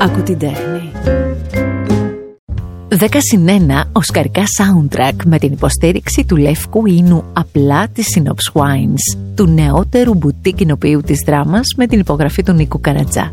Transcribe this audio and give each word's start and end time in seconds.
Ακού 0.00 0.22
την 0.22 0.38
τέχνη. 0.38 0.90
10 2.98 3.06
συν 3.18 3.46
1 3.46 3.84
οσκαρικά 3.92 4.42
soundtrack 4.58 5.14
με 5.24 5.38
την 5.38 5.52
υποστήριξη 5.52 6.24
του 6.24 6.36
Λευκού 6.36 6.86
Ίνου 6.86 7.24
απλά 7.32 7.88
της 7.88 8.06
Synops 8.16 8.60
Wines, 8.60 9.18
του 9.34 9.46
νεότερου 9.46 10.14
μπουτί 10.14 10.52
κοινοποιού 10.52 11.00
της 11.00 11.22
δράμας 11.26 11.66
με 11.76 11.86
την 11.86 11.98
υπογραφή 11.98 12.42
του 12.42 12.52
Νίκου 12.52 12.80
Καρατζά. 12.80 13.32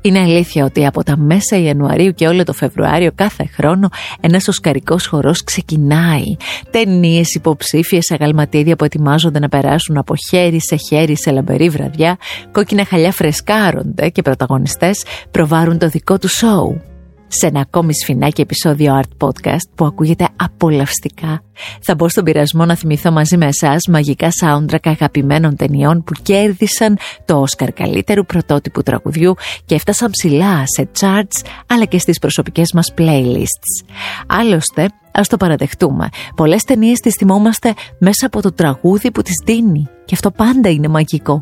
Είναι 0.00 0.18
αλήθεια 0.18 0.64
ότι 0.64 0.86
από 0.86 1.02
τα 1.02 1.16
μέσα 1.16 1.58
Ιανουαρίου 1.58 2.12
και 2.12 2.26
όλο 2.26 2.44
το 2.44 2.52
Φεβρουάριο 2.52 3.12
κάθε 3.14 3.46
χρόνο 3.54 3.88
ένας 4.20 4.48
οσκαρικός 4.48 5.06
χορός 5.06 5.44
ξεκινάει. 5.44 6.36
Ταινίες 6.70 7.34
υποψήφιες 7.34 8.10
αγαλματίδια 8.10 8.76
που 8.76 8.84
ετοιμάζονται 8.84 9.38
να 9.38 9.48
περάσουν 9.48 9.96
από 9.96 10.14
χέρι 10.30 10.60
σε 10.60 10.76
χέρι 10.76 11.16
σε 11.16 11.30
λαμπερή 11.30 11.68
βραδιά, 11.68 12.18
κόκκινα 12.52 12.84
χαλιά 12.84 13.12
φρεσκάρονται 13.12 14.08
και 14.08 14.22
πρωταγωνιστές 14.22 15.04
προβάρουν 15.30 15.78
το 15.78 15.88
δικό 15.88 16.18
του 16.18 16.28
σοου 16.28 16.87
σε 17.28 17.46
ένα 17.46 17.60
ακόμη 17.60 17.94
σφινάκι 17.94 18.40
επεισόδιο 18.40 19.00
Art 19.02 19.26
Podcast 19.26 19.68
που 19.74 19.84
ακούγεται 19.84 20.28
απολαυστικά. 20.36 21.42
Θα 21.80 21.94
μπω 21.94 22.08
στον 22.08 22.24
πειρασμό 22.24 22.64
να 22.64 22.76
θυμηθώ 22.76 23.10
μαζί 23.10 23.36
με 23.36 23.46
εσάς 23.46 23.86
μαγικά 23.88 24.28
soundtrack 24.42 24.78
αγαπημένων 24.82 25.56
ταινιών 25.56 26.04
που 26.04 26.12
κέρδισαν 26.22 26.98
το 27.24 27.44
Oscar 27.44 27.68
καλύτερου 27.74 28.24
πρωτότυπου 28.24 28.82
τραγουδιού 28.82 29.34
και 29.64 29.74
έφτασαν 29.74 30.10
ψηλά 30.10 30.64
σε 30.76 30.88
charts 31.00 31.46
αλλά 31.66 31.84
και 31.84 31.98
στις 31.98 32.18
προσωπικές 32.18 32.72
μας 32.72 32.92
playlists. 32.98 33.86
Άλλωστε, 34.26 34.88
ας 35.12 35.28
το 35.28 35.36
παραδεχτούμε, 35.36 36.08
πολλές 36.36 36.62
ταινίες 36.62 36.98
τις 36.98 37.14
θυμόμαστε 37.14 37.74
μέσα 37.98 38.26
από 38.26 38.42
το 38.42 38.52
τραγούδι 38.52 39.10
που 39.10 39.22
τις 39.22 39.42
δίνει 39.44 39.88
και 40.04 40.14
αυτό 40.14 40.30
πάντα 40.30 40.68
είναι 40.68 40.88
μαγικό. 40.88 41.40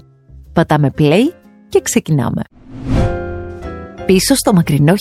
Πατάμε 0.52 0.92
play 0.98 1.22
και 1.68 1.80
ξεκινάμε 1.82 2.42
πίσω 4.06 4.34
στο 4.34 4.52
μακρινό 4.52 4.92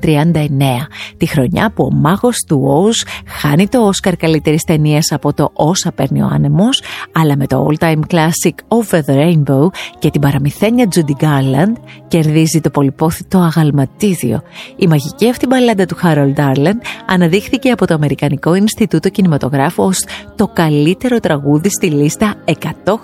1939, 0.00 0.86
τη 1.16 1.26
χρονιά 1.26 1.72
που 1.74 1.84
ο 1.84 1.94
μάγος 1.94 2.36
του 2.48 2.62
Όζ 2.64 2.96
χάνει 3.26 3.68
το 3.68 3.86
Όσκαρ 3.86 4.16
καλύτερης 4.16 4.62
ταινίας 4.62 5.12
από 5.12 5.32
το 5.32 5.50
«Όσα 5.52 5.92
παίρνει 5.92 6.22
ο 6.22 6.28
άνεμος», 6.32 6.82
αλλά 7.12 7.36
με 7.36 7.46
το 7.46 7.66
all-time 7.68 8.00
classic 8.10 8.54
«Over 8.68 9.00
the 9.06 9.16
Rainbow» 9.16 9.68
και 9.98 10.10
την 10.10 10.20
παραμυθένια 10.20 10.88
Judy 10.94 11.24
Garland 11.24 11.72
κερδίζει 12.08 12.60
το 12.60 12.70
πολυπόθητο 12.70 13.38
αγαλματίδιο. 13.38 14.42
Η 14.76 14.86
μαγική 14.86 15.28
αυτή 15.28 15.46
μπαλάντα 15.46 15.86
του 15.86 15.96
Harold 16.02 16.34
Darland 16.34 16.80
αναδείχθηκε 17.06 17.70
από 17.70 17.86
το 17.86 17.94
Αμερικανικό 17.94 18.54
Ινστιτούτο 18.54 19.08
Κινηματογράφου 19.08 19.84
ως 19.84 20.04
το 20.36 20.46
καλύτερο 20.46 21.20
τραγούδι 21.20 21.70
στη 21.70 21.86
λίστα 21.86 22.34
100 22.44 22.52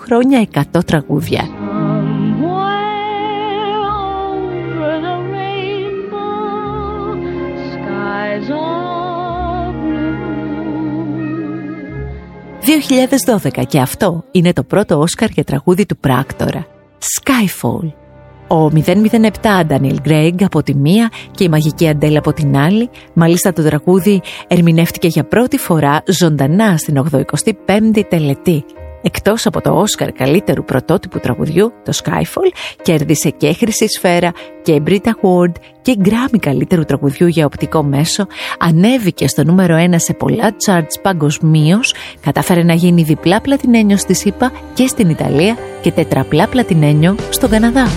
χρόνια 0.05 0.47
100 0.73 0.85
τραγούδια. 0.85 1.58
2012 12.69 13.63
και 13.67 13.79
αυτό 13.79 14.23
είναι 14.31 14.53
το 14.53 14.63
πρώτο 14.63 14.99
Όσκαρ 14.99 15.29
για 15.29 15.43
τραγούδι 15.43 15.85
του 15.85 15.97
πράκτορα. 15.97 16.67
Skyfall. 16.99 17.91
Ο 18.47 18.67
007 18.67 19.31
Daniel 19.69 19.95
Gregg 20.07 20.35
από 20.43 20.63
τη 20.63 20.75
μία 20.75 21.11
και 21.31 21.43
η 21.43 21.49
μαγική 21.49 21.87
Αντέλ 21.87 22.17
από 22.17 22.33
την 22.33 22.57
άλλη. 22.57 22.89
Μάλιστα 23.13 23.53
το 23.53 23.63
τραγούδι 23.63 24.21
ερμηνεύτηκε 24.47 25.07
για 25.07 25.23
πρώτη 25.23 25.57
φορά 25.57 26.03
ζωντανά 26.07 26.77
στην 26.77 27.05
85η 27.11 28.01
τελετή 28.09 28.65
Εκτός 29.01 29.45
από 29.45 29.61
το 29.61 29.71
Όσκαρ 29.71 30.11
καλύτερου 30.11 30.63
πρωτότυπου 30.63 31.19
τραγουδιού, 31.19 31.73
το 31.85 31.99
Skyfall 32.03 32.51
κέρδισε 32.81 33.29
και 33.29 33.53
χρυσή 33.53 33.87
σφαίρα 33.87 34.31
και 34.61 34.81
Brit 34.85 35.05
Award 35.05 35.51
και 35.81 35.95
Grammy 36.03 36.39
καλύτερου 36.39 36.83
τραγουδιού 36.83 37.27
για 37.27 37.45
οπτικό 37.45 37.83
μέσο, 37.83 38.27
ανέβηκε 38.59 39.27
στο 39.27 39.43
νούμερο 39.43 39.75
1 39.91 39.93
σε 39.95 40.13
πολλά 40.13 40.55
charts 40.65 41.01
παγκοσμίως, 41.01 41.93
κατάφερε 42.21 42.63
να 42.63 42.73
γίνει 42.73 43.03
διπλά 43.03 43.41
πλατινένιο 43.41 43.97
στη 43.97 44.13
ΣΥΠΑ 44.13 44.51
και 44.73 44.87
στην 44.87 45.09
Ιταλία 45.09 45.57
και 45.81 45.91
τετραπλά 45.91 46.47
πλατινένιο 46.47 47.15
στον 47.29 47.49
Καναδά. 47.49 47.87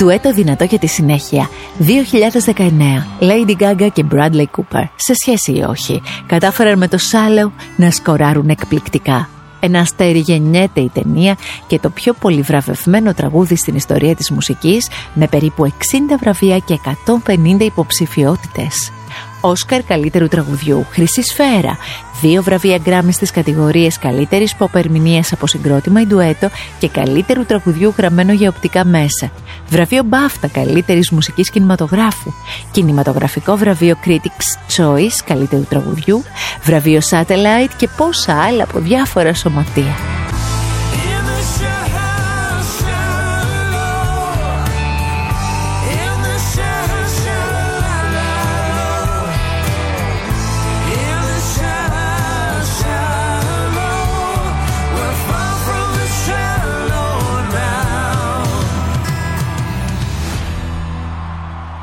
Ντουέτο 0.00 0.32
δυνατό 0.32 0.64
για 0.64 0.78
τη 0.78 0.86
συνέχεια. 0.86 1.48
2019. 1.78 2.60
Lady 3.20 3.56
Gaga 3.60 3.88
και 3.92 4.04
Bradley 4.12 4.44
Cooper. 4.56 4.84
Σε 4.96 5.14
σχέση 5.14 5.52
ή 5.52 5.62
όχι. 5.62 6.02
Κατάφεραν 6.26 6.78
με 6.78 6.88
το 6.88 6.98
Shallow 7.12 7.50
να 7.76 7.90
σκοράρουν 7.90 8.48
εκπληκτικά. 8.48 9.28
Ένα 9.60 9.80
αστέρι 9.80 10.18
γεννιέται 10.18 10.80
η 10.80 10.90
ταινία 10.94 11.36
και 11.66 11.78
το 11.78 11.90
πιο 11.90 12.12
πολυβραβευμένο 12.12 13.14
τραγούδι 13.14 13.56
στην 13.56 13.76
ιστορία 13.76 14.14
της 14.14 14.30
μουσικής 14.30 14.88
με 15.14 15.26
περίπου 15.26 15.66
60 15.66 15.72
βραβεία 16.20 16.58
και 16.58 16.78
150 17.26 17.60
υποψηφιότητες. 17.60 18.92
Όσκαρ 19.40 19.82
καλύτερου 19.82 20.28
τραγουδιού, 20.28 20.86
Χρυσή 20.90 21.22
Σφαίρα, 21.22 21.78
δύο 22.20 22.42
βραβεία 22.42 22.76
γκράμμις 22.76 23.14
στις 23.14 23.30
κατηγορίες 23.30 23.98
καλύτερης 23.98 24.54
ποπερμηνίας 24.54 25.32
από 25.32 25.46
συγκρότημα 25.46 26.00
ή 26.00 26.06
ντουέτο 26.06 26.48
και 26.78 26.88
καλύτερου 26.88 27.44
τραγουδιού 27.44 27.94
γραμμένο 27.96 28.32
για 28.32 28.48
οπτικά 28.48 28.84
μέσα, 28.84 29.30
βραβείο 29.68 30.02
Μπάφτα 30.02 30.48
καλύτερης 30.48 31.10
μουσικής 31.10 31.50
κινηματογράφου, 31.50 32.32
κινηματογραφικό 32.70 33.56
βραβείο 33.56 33.96
Critics 34.04 34.76
Choice 34.76 35.18
καλύτερου 35.24 35.64
τραγουδιού, 35.68 36.22
βραβείο 36.62 37.00
Satellite 37.10 37.70
και 37.76 37.88
πόσα 37.96 38.42
άλλα 38.42 38.62
από 38.62 38.78
διάφορα 38.78 39.34
σωματεία. 39.34 40.19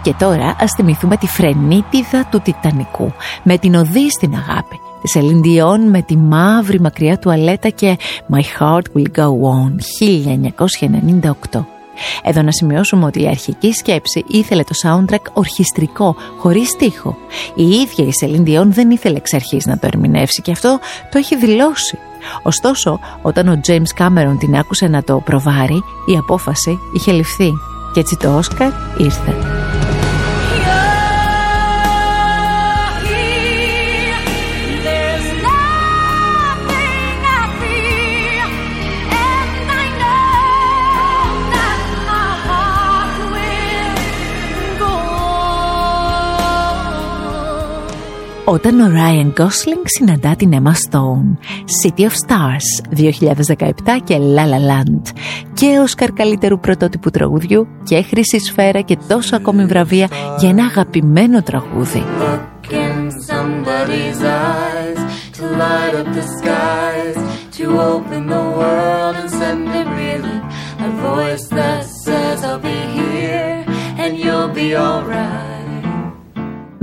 Και 0.07 0.15
τώρα 0.19 0.55
ας 0.59 0.71
θυμηθούμε 0.71 1.17
τη 1.17 1.27
φρενίτιδα 1.27 2.27
του 2.31 2.41
Τιτανικού 2.43 3.13
με 3.43 3.57
την 3.57 3.75
οδή 3.75 4.11
στην 4.11 4.35
αγάπη 4.35 4.79
της 5.01 5.11
Σελήν 5.11 5.89
με 5.89 6.01
τη 6.01 6.17
μαύρη 6.17 6.79
μακριά 6.79 7.17
τουαλέτα 7.17 7.69
και 7.69 7.97
My 8.33 8.41
Heart 8.59 8.81
Will 8.95 9.07
Go 9.15 9.25
On 9.25 9.73
1998. 11.53 11.63
Εδώ 12.23 12.41
να 12.41 12.51
σημειώσουμε 12.51 13.05
ότι 13.05 13.21
η 13.21 13.27
αρχική 13.27 13.73
σκέψη 13.73 14.25
ήθελε 14.27 14.63
το 14.63 14.73
soundtrack 14.83 15.31
ορχιστρικό, 15.33 16.15
χωρίς 16.39 16.69
στίχο. 16.69 17.17
Η 17.55 17.63
ίδια 17.63 18.05
η 18.05 18.11
Σελήν 18.11 18.73
δεν 18.73 18.91
ήθελε 18.91 19.17
εξ 19.17 19.33
αρχής 19.33 19.65
να 19.65 19.79
το 19.79 19.87
ερμηνεύσει 19.87 20.41
και 20.41 20.51
αυτό 20.51 20.79
το 21.11 21.17
έχει 21.17 21.37
δηλώσει. 21.37 21.97
Ωστόσο, 22.43 22.99
όταν 23.21 23.47
ο 23.47 23.59
James 23.67 24.01
Cameron 24.01 24.35
την 24.39 24.55
άκουσε 24.55 24.87
να 24.87 25.03
το 25.03 25.21
προβάρει, 25.25 25.83
η 26.05 26.17
απόφαση 26.17 26.79
είχε 26.93 27.11
ληφθεί 27.11 27.51
και 27.93 27.99
έτσι 27.99 28.17
το 28.17 28.37
Όσκαρ 28.37 28.71
ήρθε. 28.97 29.35
Όταν 48.49 48.79
ο 48.79 48.85
Ryan 48.93 49.41
Gosling 49.41 49.83
συναντά 49.83 50.35
την 50.35 50.51
Emma 50.53 50.71
Stone. 50.71 51.37
City 51.83 52.01
of 52.01 52.13
Stars 52.27 52.97
2017 52.97 53.69
και 54.03 54.17
La 54.17 54.45
La 54.45 54.59
Land. 54.69 55.17
Και 55.53 55.79
Όσκαρ 55.81 56.11
καλύτερου 56.11 56.59
πρωτότυπου 56.59 57.09
τραγουδιού 57.09 57.67
και 57.83 58.01
χρυσή 58.01 58.39
σφαίρα 58.39 58.81
και 58.81 58.97
τόσο 59.07 59.35
ακόμη 59.35 59.65
βραβεία 59.65 60.07
για 60.39 60.49
ένα 60.49 60.65
αγαπημένο 60.65 61.41
τραγούδι. 61.41 62.03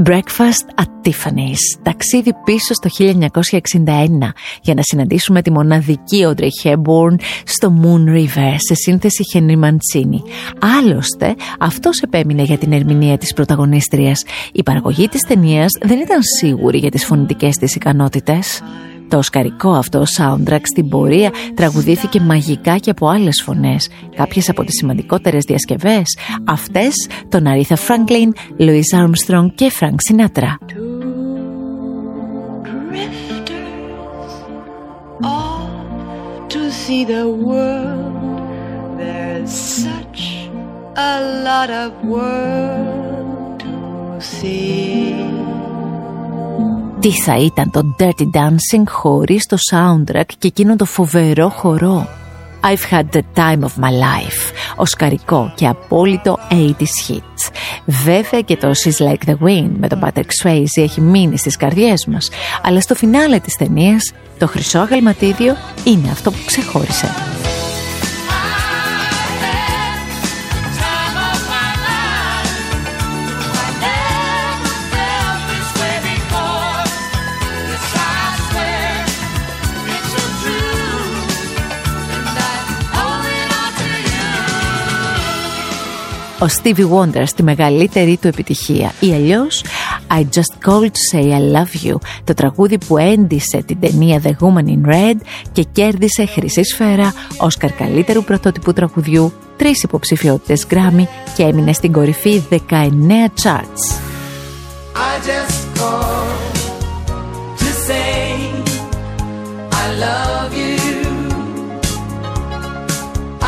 Breakfast 0.04 0.82
at 0.82 1.08
Tiffany's, 1.08 1.80
ταξίδι 1.82 2.32
πίσω 2.44 2.74
στο 2.74 2.88
1961 2.98 4.32
για 4.62 4.74
να 4.74 4.82
συναντήσουμε 4.82 5.42
τη 5.42 5.50
μοναδική 5.50 6.26
Audrey 6.26 6.48
Hepburn 6.64 7.14
στο 7.44 7.80
Moon 7.82 8.14
River 8.14 8.54
σε 8.56 8.74
σύνθεση 8.74 9.22
Henry 9.34 9.64
Mancini. 9.64 10.20
Άλλωστε, 10.78 11.34
αυτός 11.58 12.00
επέμεινε 12.00 12.42
για 12.42 12.58
την 12.58 12.72
ερμηνεία 12.72 13.18
της 13.18 13.32
πρωταγωνίστριας. 13.32 14.22
Η 14.52 14.62
παραγωγή 14.62 15.08
της 15.08 15.20
ταινίας 15.20 15.70
δεν 15.80 16.00
ήταν 16.00 16.18
σίγουρη 16.38 16.78
για 16.78 16.90
τις 16.90 17.04
φωνητικές 17.04 17.56
της 17.56 17.74
ικανότητες. 17.74 18.62
Το 19.08 19.16
οσκαρικό 19.16 19.70
αυτό 19.70 20.02
soundtrack 20.18 20.60
στην 20.62 20.88
πορεία 20.88 21.30
τραγουδήθηκε 21.54 22.20
μαγικά 22.20 22.78
και 22.78 22.90
από 22.90 23.08
άλλες 23.08 23.42
φωνές. 23.44 23.88
Κάποιες 24.16 24.48
από 24.48 24.64
τις 24.64 24.74
σημαντικότερες 24.76 25.44
διασκευές, 25.44 26.18
αυτές 26.44 26.94
των 27.28 27.46
Αρίθα 27.46 27.76
Φράνκλιν, 27.76 28.32
Λούις 28.56 28.94
Armstrong 28.94 29.46
και 29.54 29.70
Φρανκ 29.70 30.00
Σινάτρα. 30.00 30.58
a 40.96 41.42
lot 41.42 41.70
of 41.70 42.04
world 42.04 43.60
to 43.60 44.20
see. 44.20 45.13
Τι 47.04 47.12
θα 47.12 47.36
ήταν 47.36 47.70
το 47.70 47.96
Dirty 47.98 48.22
Dancing 48.22 48.84
χωρίς 48.88 49.46
το 49.46 49.56
soundtrack 49.70 50.26
και 50.38 50.46
εκείνο 50.46 50.76
το 50.76 50.84
φοβερό 50.84 51.48
χορό; 51.48 52.08
I've 52.62 52.94
had 52.94 53.04
the 53.12 53.20
time 53.34 53.60
of 53.60 53.84
my 53.84 53.90
life. 53.90 54.52
Οσκαρικό 54.76 55.52
και 55.56 55.66
απόλυτο 55.66 56.38
80's 56.50 57.10
hit. 57.10 57.50
Βέβαια 57.84 58.40
και 58.40 58.56
το 58.56 58.70
She's 58.84 59.06
Like 59.06 59.28
the 59.28 59.36
Wind 59.46 59.70
με 59.78 59.88
τον 59.88 60.00
Patrick 60.04 60.42
Swayze 60.42 60.82
έχει 60.82 61.00
μείνει 61.00 61.38
στις 61.38 61.56
καρδιές 61.56 62.06
μας. 62.06 62.28
Αλλά 62.62 62.80
στο 62.80 62.94
φινάλε 62.94 63.38
της 63.38 63.56
ταινίας 63.56 64.12
το 64.38 64.46
χρυσό 64.46 64.78
αγαλματίδιο 64.78 65.56
είναι 65.84 66.10
αυτό 66.10 66.30
που 66.30 66.38
ξεχώρισε. 66.46 67.08
Ο 86.40 86.46
Stevie 86.46 86.88
Wonder 86.90 87.22
στη 87.26 87.42
μεγαλύτερη 87.42 88.16
του 88.16 88.28
επιτυχία 88.28 88.92
ή 89.00 89.12
αλλιώς 89.12 89.64
I 90.08 90.20
Just 90.20 90.68
Called 90.68 90.84
to 90.84 91.18
Say 91.18 91.22
I 91.22 91.56
Love 91.56 91.90
You 91.90 91.96
το 92.24 92.34
τραγούδι 92.34 92.78
που 92.78 92.98
έντισε 92.98 93.62
την 93.66 93.80
ταινία 93.80 94.22
The 94.24 94.30
Woman 94.30 94.66
in 94.66 94.92
Red 94.92 95.16
και 95.52 95.62
κέρδισε 95.62 96.26
χρυσή 96.26 96.64
σφαίρα 96.64 97.12
Όσκαρ 97.36 97.72
καλύτερου 97.72 98.24
πρωτότυπου 98.24 98.72
τραγουδιού 98.72 99.32
τρεις 99.56 99.82
υποψηφιότητες 99.82 100.66
Grammy 100.70 101.06
και 101.36 101.42
έμεινε 101.42 101.72
στην 101.72 101.92
κορυφή 101.92 102.42
19 102.50 102.56
charts. 103.42 103.82
I 104.94 105.12
just 105.30 105.62
to 107.60 107.70
say 107.88 108.22
I 109.82 109.86
love 110.06 110.52
you 110.62 110.78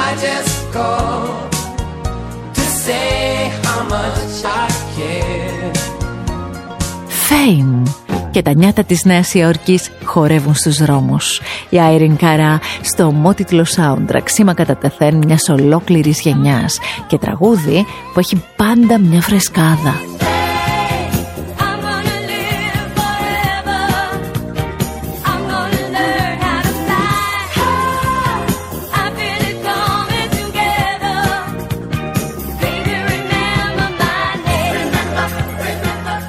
I 0.06 0.09
just 0.27 1.56
Fame 7.29 7.83
και 8.31 8.43
τα 8.43 8.55
νιάτα 8.55 8.85
της 8.85 9.05
Νέας 9.05 9.35
Υόρκης 9.35 9.91
χορεύουν 10.05 10.55
στους 10.55 10.77
δρόμους. 10.77 11.41
Η 11.69 11.81
Άιριν 11.81 12.17
Καρά 12.17 12.61
στο 12.83 13.05
ομότιτλο 13.05 13.67
soundtrack 13.77 14.25
σήμα 14.25 14.55
κατά 14.55 14.77
τεθέν 14.77 15.17
μιας 15.17 15.49
ολόκληρης 15.49 16.21
γενιάς 16.21 16.79
και 17.06 17.19
τραγούδι 17.19 17.87
που 18.12 18.19
έχει 18.19 18.44
πάντα 18.56 18.99
μια 18.99 19.21
φρεσκάδα. 19.21 19.94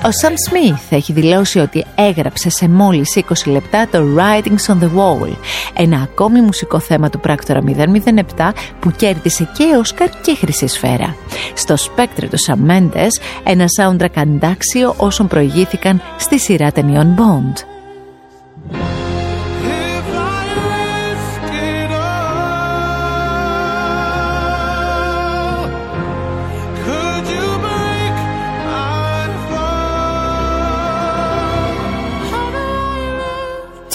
Ο 0.08 0.10
Sam 0.10 0.32
Smith 0.32 0.82
έχει 0.90 1.14
δηλώσει 1.14 1.60
ότι 1.60 1.86
έγραψε 1.96 2.50
σε 2.50 2.68
μόλις 2.68 3.20
20 3.46 3.52
λεπτά 3.52 3.88
το 3.92 4.00
Writings 4.18 4.74
on 4.74 4.84
the 4.84 4.90
Wall, 4.98 5.36
ένα 5.74 6.02
ακόμη 6.02 6.42
μουσικό 6.42 6.80
θέμα 6.80 7.10
του 7.10 7.20
πράκτορα 7.20 7.64
007 8.38 8.52
που 8.80 8.92
κέρδισε 8.92 9.50
και 9.58 9.76
Όσκαρ 9.80 10.10
και 10.22 10.36
Χρυσή 10.36 10.68
Σφαίρα. 10.68 11.16
Στο 11.54 11.78
σπέκτρο 11.78 12.28
του 12.28 12.38
Sam 12.48 12.72
Mendes, 12.72 13.22
ένα 13.44 13.66
soundtrack 13.80 14.16
αντάξιο 14.16 14.94
όσων 14.98 15.28
προηγήθηκαν 15.28 16.02
στη 16.18 16.40
σειρά 16.40 16.72
ταινιών 16.72 17.16
Bond. 17.18 17.77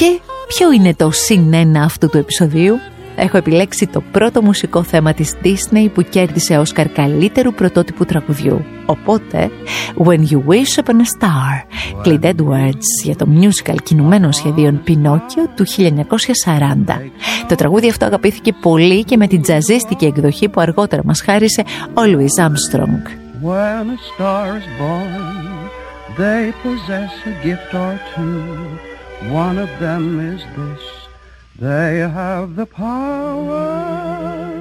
Και 0.03 0.21
ποιο 0.49 0.73
είναι 0.73 0.95
το 0.95 1.11
συνένα 1.11 1.83
αυτού 1.83 2.09
του 2.09 2.19
επεισοδίου; 2.19 2.75
Έχω 3.17 3.37
επιλέξει 3.37 3.87
το 3.87 4.03
πρώτο 4.13 4.43
μουσικό 4.43 4.83
θέμα 4.83 5.13
της 5.13 5.35
Disney 5.43 5.89
που 5.95 6.03
κέρδισε 6.03 6.59
Όσκαρ 6.59 6.89
καλύτερου 6.89 7.53
πρωτότυπου 7.53 8.05
τραγουδιού. 8.05 8.65
Οπότε, 8.87 9.51
When 10.05 10.19
You 10.19 10.39
Wish 10.49 10.83
Upon 10.83 10.95
a 10.95 11.07
Star, 11.19 11.55
Clint 12.05 12.25
Edwards 12.25 12.87
για 13.05 13.17
το 13.17 13.27
musical 13.41 13.77
κινουμένων 13.83 14.33
σχεδίων 14.33 14.83
Πινόκιο 14.85 15.49
του 15.57 15.65
1940. 15.67 15.91
Το 17.49 17.55
τραγούδι 17.55 17.89
αυτό 17.89 18.05
αγαπήθηκε 18.05 18.53
πολύ 18.53 19.05
και 19.05 19.17
με 19.17 19.27
την 19.27 19.43
τζαζίστικη 19.43 20.05
εκδοχή 20.05 20.49
που 20.49 20.61
αργότερα 20.61 21.03
μας 21.05 21.21
χάρισε 21.21 21.63
ο 21.89 22.03
Louis 22.05 22.45
Armstrong. 22.45 23.03
When 23.45 23.91
a 23.91 23.99
star 24.11 24.47
is 24.61 24.69
born, 24.81 25.13
they 26.19 26.45
possess 26.63 27.13
a 27.31 27.35
gift 27.45 27.75
or 27.75 27.95
two. 28.15 28.92
One 29.31 29.59
of 29.59 29.69
them 29.79 30.21
is 30.21 30.43
this. 30.57 30.83
They 31.59 31.99
have 32.01 32.57
the 32.57 32.67
power 32.67 34.52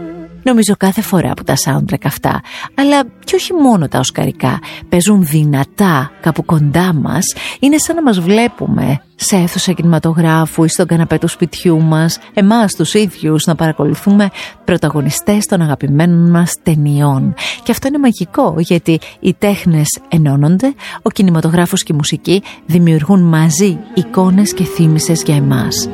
Νομίζω 0.43 0.75
κάθε 0.77 1.01
φορά 1.01 1.33
που 1.33 1.43
τα 1.43 1.53
soundtrack 1.65 2.03
αυτά, 2.05 2.41
αλλά 2.75 3.03
και 3.23 3.35
όχι 3.35 3.53
μόνο 3.53 3.87
τα 3.87 3.99
οσκαρικά, 3.99 4.59
παίζουν 4.89 5.25
δυνατά 5.25 6.11
κάπου 6.21 6.45
κοντά 6.45 6.93
μας, 6.93 7.23
είναι 7.59 7.77
σαν 7.77 7.95
να 7.95 8.01
μας 8.01 8.19
βλέπουμε 8.19 9.01
σε 9.15 9.35
αίθουσα 9.35 9.71
κινηματογράφου 9.71 10.63
ή 10.63 10.67
στον 10.67 10.87
καναπέ 10.87 11.17
του 11.17 11.27
σπιτιού 11.27 11.81
μας, 11.81 12.19
εμάς 12.33 12.75
τους 12.75 12.93
ίδιους 12.93 13.45
να 13.45 13.55
παρακολουθούμε 13.55 14.29
πρωταγωνιστές 14.65 15.45
των 15.45 15.61
αγαπημένων 15.61 16.29
μας 16.29 16.53
ταινιών. 16.63 17.33
Και 17.63 17.71
αυτό 17.71 17.87
είναι 17.87 17.97
μαγικό 17.97 18.55
γιατί 18.57 18.99
οι 19.19 19.33
τέχνες 19.33 19.87
ενώνονται, 20.09 20.73
ο 21.01 21.09
κινηματογράφος 21.09 21.83
και 21.83 21.93
η 21.93 21.95
μουσική 21.95 22.43
δημιουργούν 22.65 23.21
μαζί 23.21 23.79
εικόνες 23.93 24.53
και 24.53 24.63
θύμησες 24.63 25.23
για 25.23 25.35
εμάς. 25.35 25.89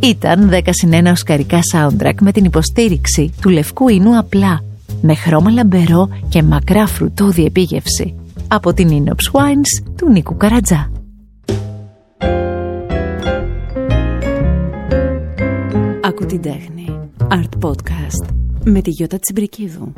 Ήταν 0.00 0.50
10 0.52 0.60
συν 0.70 0.92
1 0.92 1.10
οσκαρικά 1.12 1.58
soundtrack 1.74 2.14
με 2.20 2.32
την 2.32 2.44
υποστήριξη 2.44 3.32
του 3.40 3.48
Λευκού 3.48 3.88
Ινού 3.88 4.18
απλά, 4.18 4.64
με 5.00 5.14
χρώμα 5.14 5.50
λαμπερό 5.50 6.08
και 6.28 6.42
μακρά 6.42 6.86
φρουτόδη 6.86 7.44
επίγευση. 7.44 8.14
Από 8.48 8.72
την 8.72 8.88
Inops 8.88 9.40
Wines 9.40 9.92
του 9.96 10.10
Νίκου 10.10 10.36
Καρατζά. 10.36 11.01
Την 16.32 16.42
τέχνη. 16.42 17.10
Art 17.28 17.68
Podcast 17.68 18.34
με 18.64 18.82
τη 18.82 18.90
Γιώτα 18.90 19.18
Τσιμπρικίδου. 19.18 19.92